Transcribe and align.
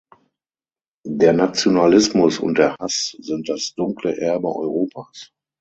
Der 1.05 1.31
Nationalismus 1.31 2.39
und 2.39 2.57
der 2.57 2.75
Hass 2.79 3.15
sind 3.19 3.47
das 3.49 3.75
dunkle 3.75 4.17
Erbe 4.17 4.47
Europas. 4.47 5.29